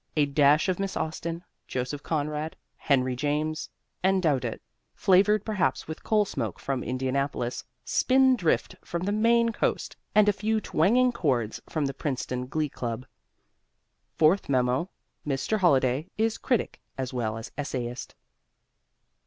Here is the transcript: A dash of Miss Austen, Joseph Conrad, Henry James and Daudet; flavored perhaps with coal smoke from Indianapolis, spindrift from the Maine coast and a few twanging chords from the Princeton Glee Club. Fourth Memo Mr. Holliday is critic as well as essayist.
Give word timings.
A 0.17 0.25
dash 0.25 0.67
of 0.67 0.79
Miss 0.79 0.97
Austen, 0.97 1.43
Joseph 1.67 2.01
Conrad, 2.01 2.55
Henry 2.75 3.15
James 3.15 3.69
and 4.01 4.19
Daudet; 4.23 4.59
flavored 4.95 5.45
perhaps 5.45 5.87
with 5.87 6.01
coal 6.01 6.25
smoke 6.25 6.57
from 6.57 6.83
Indianapolis, 6.83 7.63
spindrift 7.85 8.73
from 8.83 9.03
the 9.03 9.11
Maine 9.11 9.51
coast 9.51 9.95
and 10.15 10.27
a 10.27 10.33
few 10.33 10.59
twanging 10.59 11.11
chords 11.11 11.61
from 11.69 11.85
the 11.85 11.93
Princeton 11.93 12.47
Glee 12.47 12.69
Club. 12.69 13.05
Fourth 14.17 14.49
Memo 14.49 14.89
Mr. 15.23 15.59
Holliday 15.59 16.07
is 16.17 16.39
critic 16.39 16.81
as 16.97 17.13
well 17.13 17.37
as 17.37 17.51
essayist. 17.55 18.15